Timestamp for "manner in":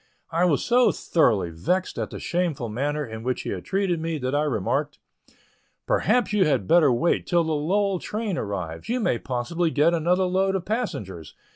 2.69-3.21